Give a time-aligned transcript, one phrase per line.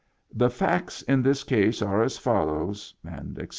[0.33, 3.47] The facts in this case are as follows," etc.